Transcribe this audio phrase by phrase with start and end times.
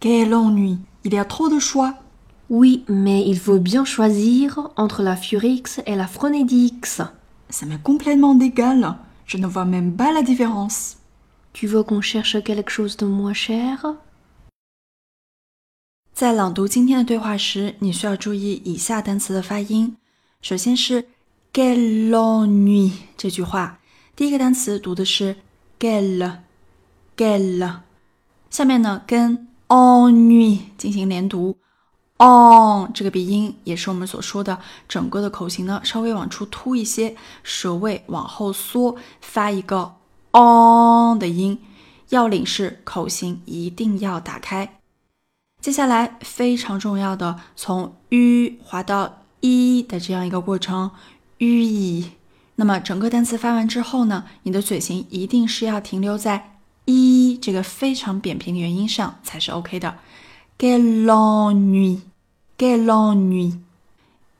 [0.00, 1.94] Quel ennui Il y a trop de choix.
[2.50, 7.00] Oui, mais il faut bien choisir entre la Furix et la Phronédix.
[7.48, 8.96] Ça m'est complètement d'égal.
[9.26, 10.98] Je ne vois même pas la différence.
[11.54, 13.96] Tu veux qu'on cherche quelque chose de moins cher
[16.12, 19.96] 在朗读今天的对话时，你需要注意以下单词的发音。
[20.42, 21.06] 首先是
[21.52, 23.78] quel ennui 这句话，
[24.14, 25.36] 第一个单词读的是
[25.80, 26.38] quel
[27.16, 27.80] quel，
[28.50, 31.57] 下面呢跟 Onü 进行连读
[32.17, 39.95] ，on 这个鼻音也是我们所说的整个的口型呢稍微往出凸一些，舌位往后缩，发一个
[40.33, 41.59] on 的音，
[42.09, 44.79] 要领是口型一定要打开。
[45.61, 50.91] 接下来非常重要的，从 u 滑到 i 的这样一个过程
[51.37, 52.11] ，u i。
[52.55, 56.58] 那么整个单词发完之后呢，你的嘴型一定是要停留在
[56.89, 59.97] 一这个非常扁平的元音上才是 OK 的。
[60.57, 63.59] Quel ennui，quel ennui。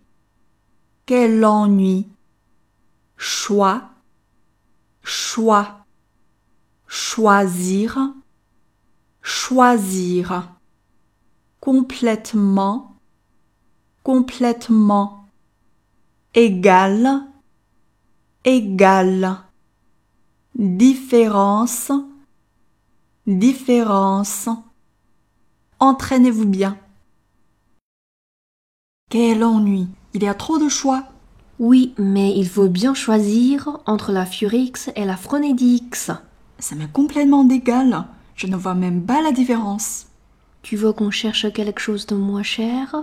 [1.07, 2.07] Quel ennui!
[3.17, 3.83] Choix,
[5.05, 5.77] choix,
[9.29, 10.49] choisir.
[11.61, 12.95] Complètement,
[14.03, 15.27] complètement.
[16.33, 17.27] Égal,
[18.43, 19.37] égal.
[20.55, 21.91] Différence,
[23.27, 24.49] différence.
[25.79, 26.77] Entraînez-vous bien.
[29.09, 31.03] Quel ennui Il y a trop de choix.
[31.59, 36.11] Oui, mais il faut bien choisir entre la Furix et la Phronédix.
[36.57, 38.07] Ça m'est complètement d'égal.
[38.39, 40.07] Je ne vois même pas la différence.
[40.61, 42.95] Tu veux qu'on cherche quelque chose de moins cher?